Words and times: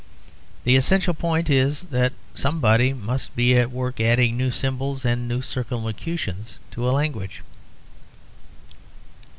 The 0.63 0.75
essential 0.77 1.13
point 1.13 1.47
is 1.47 1.81
that 1.91 2.13
somebody 2.33 2.91
must 2.91 3.35
be 3.35 3.55
at 3.55 3.69
work 3.69 3.99
adding 3.99 4.35
new 4.35 4.49
symbols 4.49 5.05
and 5.05 5.27
new 5.27 5.43
circumlocutions 5.43 6.57
to 6.71 6.89
a 6.89 6.89
language. 6.91 7.43